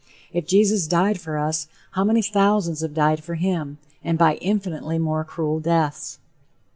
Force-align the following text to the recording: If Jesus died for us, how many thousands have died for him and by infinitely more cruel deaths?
If 0.33 0.47
Jesus 0.47 0.87
died 0.87 1.19
for 1.21 1.37
us, 1.37 1.67
how 1.91 2.03
many 2.03 2.23
thousands 2.23 2.79
have 2.81 2.95
died 2.95 3.23
for 3.23 3.35
him 3.35 3.77
and 4.03 4.17
by 4.17 4.37
infinitely 4.37 4.97
more 4.97 5.23
cruel 5.23 5.59
deaths? 5.59 6.17